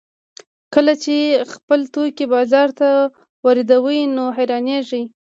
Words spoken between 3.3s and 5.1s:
واردوي نو حیرانېږي